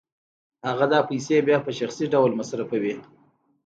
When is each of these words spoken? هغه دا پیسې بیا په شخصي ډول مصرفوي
هغه 0.69 0.85
دا 0.93 0.99
پیسې 1.09 1.37
بیا 1.47 1.57
په 1.65 1.71
شخصي 1.79 2.05
ډول 2.13 2.31
مصرفوي 2.39 2.95